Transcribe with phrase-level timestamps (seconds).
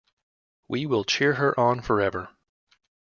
[0.67, 2.29] We will cheer her on forever.